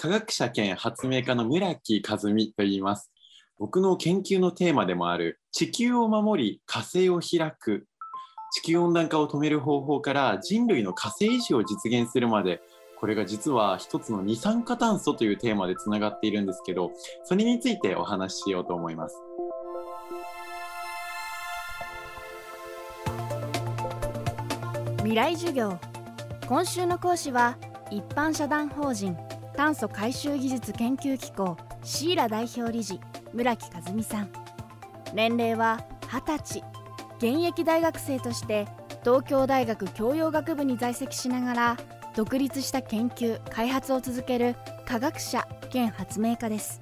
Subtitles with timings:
[0.00, 3.10] 科学者兼発明家の村木和美と言います。
[3.58, 7.84] 僕の研究のテーマでもある地球を守り火星を開く。
[8.52, 12.60] 地球温暖化を止める方法から人類の火星維持を実現するまで。
[13.00, 16.90] これが実は一つの二酸化炭素というテーマでつながっているんですけど
[17.22, 19.16] それについてお話ししようと思います。
[24.98, 25.76] 未来授業。
[26.46, 27.58] 今週の講師は
[27.90, 29.16] 一般社団法人
[29.58, 33.00] 炭素回収技術研究機構シーラ代表理事
[33.32, 34.30] 村木和美さん。
[35.14, 36.64] 年齢は20歳。
[37.16, 38.68] 現役大学生として
[39.02, 41.76] 東京大学教養学部に在籍しながら
[42.14, 44.54] 独立した研究開発を続ける
[44.86, 46.80] 科学者兼発明家です。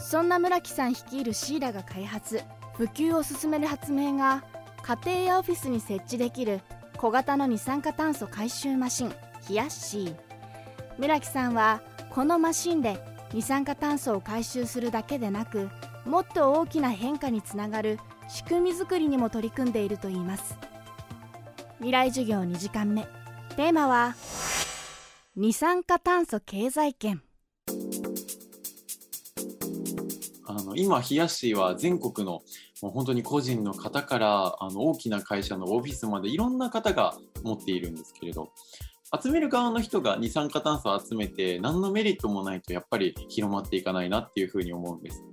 [0.00, 4.42] そんな村木さん率いるシーラが開発普及を進める発明が
[4.82, 6.62] 家庭やオフィスに設置できる
[6.96, 9.14] 小型の二酸化炭素回収マシン
[9.46, 10.33] ヒヤッシー。
[10.98, 11.80] 村木さんは
[12.10, 12.98] このマシンで
[13.32, 15.68] 二酸化炭素を回収するだけでなく
[16.06, 20.56] もっと大きな変化につながる仕組みづくりにも取り組んでいるといいます。
[21.78, 23.02] 未来授業2時間目。
[23.56, 24.14] テーマは
[25.36, 27.22] 二酸化炭素経済圏。
[30.46, 32.42] あの今、冷やしは全国の
[32.82, 38.50] もう本当に個人の方からあの大きな会社のオフィスまでいろんな方が持っているんですけれど
[39.22, 45.24] 集める側の人が二酸化炭素を集めて何のメリットもないとやっぱり広まっていかないなっていうふうに思うんです。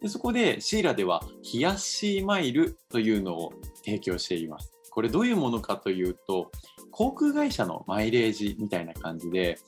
[0.00, 1.22] でそこでシーラでは
[1.54, 3.52] 冷やしマイルというのを
[3.84, 4.72] 提供しています。
[4.90, 6.50] これどういうものかというと
[6.90, 9.58] 航空会社のマイレージみたいな感じで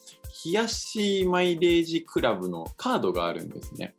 [0.45, 3.95] 冷やしマイレージクラブのカードがあるんですね。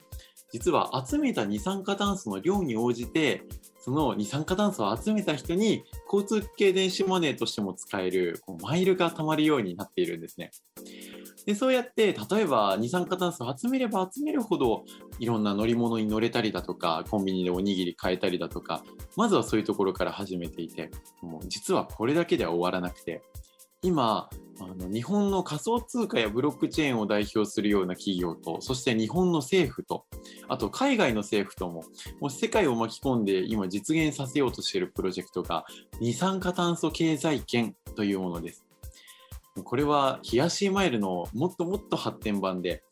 [0.56, 3.44] 実は集めた二酸化炭素の量に応じて
[3.78, 10.52] その二酸化炭素を集めた人に交通系電子マネーとしても使えるこうマイルが貯まるようになっているんですね。
[11.46, 14.86] でそうやって例えば二酸化炭素を集めれば集めるほど
[15.20, 18.82] いろんな乗り物に乗れたりだとかコンビニでおにぎり買えたりだとか
[19.18, 20.90] まずはそういうところから始めていて
[21.22, 23.22] もう実はこれだけでは終わらなくて
[23.82, 24.30] 今
[24.62, 30.06] あの日本の仮想通貨やブロックチェーンを代表するような企業とそして日本の政府と
[30.48, 31.84] あと海外の政府とも
[32.22, 35.66] もう世界を巻き込んで今実現させようとしているプロジェクトが
[36.00, 38.66] 二酸化炭素経済圏というものです。
[39.64, 42.84] これは冷やしマイルのもっともっと発展版で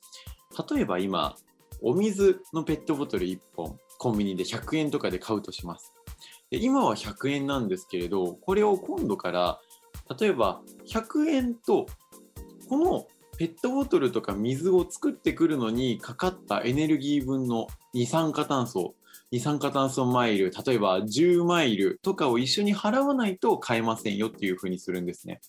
[0.72, 1.36] 例えば今
[1.82, 5.94] お水のペットボトル1本コンビニで100円とかで買うとします。
[6.50, 9.60] で今は100円なんですけれどこれを今度から
[10.20, 11.88] 例えば100円と
[12.70, 18.96] このペットボトルとか水を作ってくるのにかかったエネルギー分の二酸化炭素
[19.32, 25.42] 二酸化炭素マイル例えば10マイルとかを一緒に払わないと買えませんよっていうふうにするんですね。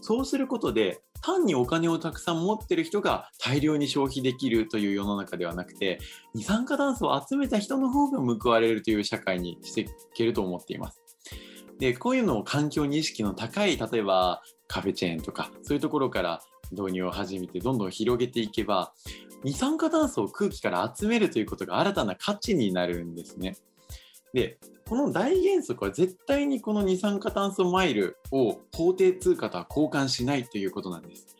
[0.00, 6.00] そうすることで単にお金をたくさん持ってる人が大量に消費できるという世の中ではなくて
[6.34, 11.01] 二酸化炭素を集めた人の方が報われるという社会にしていけると思っています。
[11.78, 16.40] でこういうのを環境に意識の高い例えばカフェチェーンとかそういうところから
[16.70, 18.92] 導入を始めてどんどん広げていけば
[19.44, 23.56] 二酸化炭素を空気から集めるということが新たな価値になるんですね。
[24.32, 31.36] でこの大原則は絶対にこの二酸化炭素マイルを法定通貨とは交換しないということなんです。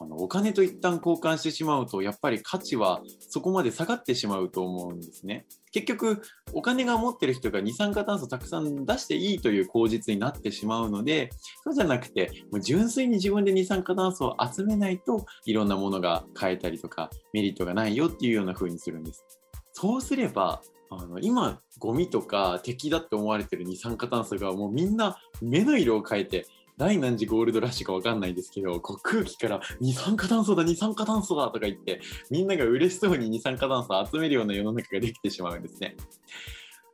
[0.00, 5.46] あのお金と一旦交換してしまうとやっぱり価値はそこまで下がってしまうと思うんですね。
[5.72, 6.22] 結局
[6.52, 11.30] お金が持ってる人が二酸化炭素たくさん出していいという口実になってしまうので
[11.64, 19.24] そうじゃなくてもう純粋に自分で二酸化炭素を集めないといろんなものが買えたりとかメリットがないよっていうような風にするんです。
[19.72, 26.46] そうすればあの今ゴミとか敵だって思われてる二酸化炭素がもうみんな目の色を変えて
[26.78, 32.00] 第何次ゴールドラッシュか分かんないですけどこう空気から二酸化炭素だ二酸化炭素だとか言って
[32.30, 35.96] みんなが嬉しそうに二酸化炭素を集めるような世の中ができてしまうんですね。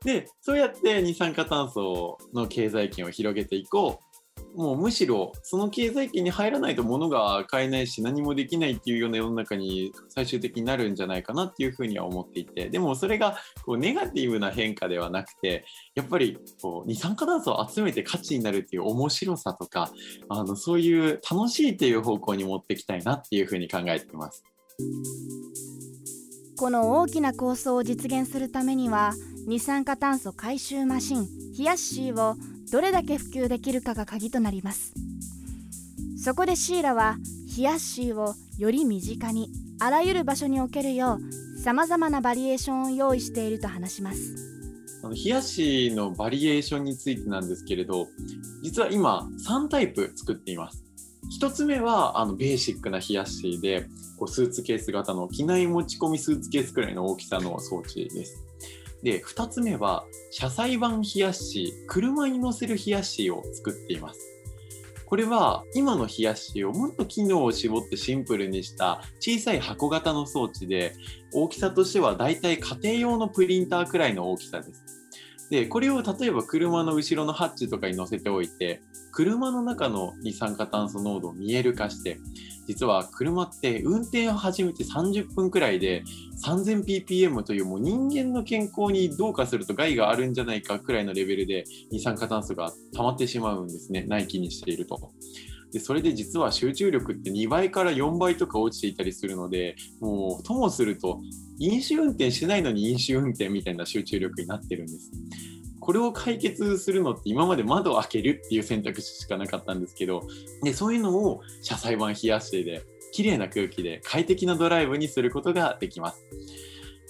[0.02, 4.13] でそうやって二酸化炭素の経済圏を広げていこう
[4.54, 15.64] もうむしろその経済圏に入らないと物が買えないし何もできないっていうような世の中に最終的になるんじゃないかなっていうふうには思っていてでもそれがこうネガティブな変化ではなくて
[15.94, 19.90] やっぱりこう二酸化炭素を集めて価値になるっていう面白さとか
[20.28, 24.44] あのそういう楽しいっていう方向に持っていきたいなっていうふうに考えています。
[26.56, 29.12] この大きな構想を実現するためには
[29.46, 32.36] 二酸化炭素回収マシンヒヤッシーを
[32.70, 34.92] どれだけ普及できるかが鍵となります。
[36.16, 37.16] そこでシーラは
[37.46, 44.34] ヒヤッシーをより身近にあらゆる場所に置けるようさまざまなバリエーションを用意していると話します。
[45.02, 48.08] あの冷やしのバリエーションについてなんですけれど
[48.62, 50.82] 実は今3タイプ作っています。
[51.40, 53.86] 1つ目はあのベーシックな冷やしで
[54.18, 58.42] こうスーツケース型の機内持ち込みスーツケースくらいの大きさの装置です。
[59.04, 64.20] で2つ目は車載版冷やし車に乗せる冷やしを作っています。
[65.06, 70.94] これは今の冷やしをもっと機能を絞ってシンプルにした小さい箱型の装置で
[71.32, 75.03] 大きさとしては大体家庭用のプリンターくらいの大きさです。
[75.54, 82.18] でこれを例えば車の後ろのハッチとかに乗せておいて車の中の二酸化炭素濃度を見える化して
[82.66, 86.02] 実は車って運転を始めて30分くらいで
[86.44, 91.62] 3000ppm というもう人間の健康にどうかすると害があるんじゃないかくらいのレベルで
[91.92, 95.12] 二酸化炭素が溜まってしまうんですね内気にしていると。
[95.74, 101.20] でそれで実は集中力って2倍から4倍とか落ちていたりするのでもうともすると
[101.58, 105.10] 飲酒運転してないのに飲酒運転みたいな集中力になってるんです。
[105.80, 110.26] これを解決するのって今まで窓を開けるっていう選択肢しかなかったんですけど
[110.62, 116.24] でそういうのを車載版冷やしてで綺麗な空気で快適なドライブにすることができます。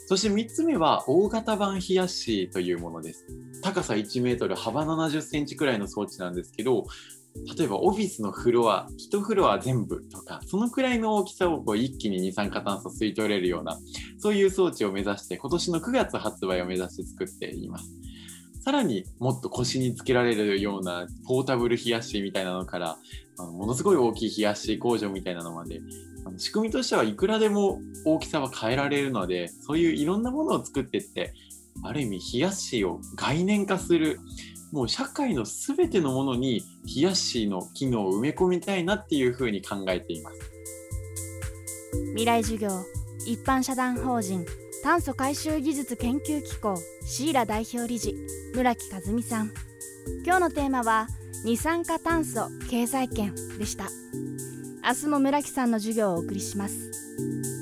[0.06, 3.26] そして3つ目は大型版冷やしというものです。
[3.62, 6.84] 高さ1メートル、幅70センチくらいの装置なんですけど、
[7.58, 13.78] 例えばオフィスのフロア、1フロア全部とか、そのくらいの大きさをこう一気に二酸化炭素吸い取れるような、
[14.18, 17.90] そういう装置を目指して、今年の9月発売を目指して作っています。
[18.64, 22.96] さらにもっと腰につけられるようなポータブル冷やしみたいなのから
[23.36, 25.82] あのものすごい大きい冷やし工場みたいなのまで
[26.38, 31.34] 仕組みとしてはいくらでも大きさは変えられるのでそういういろんなものを作っていって
[31.82, 34.18] ある意味冷やしを概念化する
[34.74, 40.38] もう社会の全てのものに冷やしの機能を埋め込みたいなっていうふうに考えています。
[42.08, 42.68] 未来授業
[43.24, 44.44] 一般社団法人
[44.82, 46.74] 炭素回収技術研究機構
[47.06, 48.16] シーラ代表理事
[48.52, 49.52] 村木和美さん。
[50.26, 51.06] 今日のテーマは
[51.44, 53.84] 二酸化炭素経済圏でした。
[54.84, 57.53] 明日も村木さんの授業をお送りします。